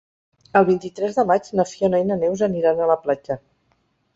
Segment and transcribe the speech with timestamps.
[0.59, 3.39] El vint-i-tres de maig na Fiona i na Neus aniran a la platja.